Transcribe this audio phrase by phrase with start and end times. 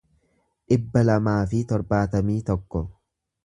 [0.73, 2.87] dhibba lamaa fi torbaatamii tokko